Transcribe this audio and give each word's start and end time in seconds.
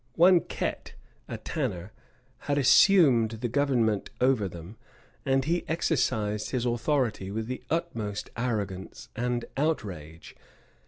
One 0.15 0.39
Ket, 0.41 0.95
a 1.27 1.37
tanner, 1.37 1.91
had 2.49 2.57
assumed 2.57 3.29
the 3.39 3.47
government 3.47 4.09
over 4.19 4.47
them; 4.47 4.77
and 5.27 5.45
he 5.45 5.63
exercised 5.67 6.49
his 6.49 6.65
authority 6.65 7.29
with 7.29 7.45
the 7.45 7.61
utmost 7.69 8.31
arrogance 8.35 9.09
and 9.15 9.45
outrage. 9.57 10.35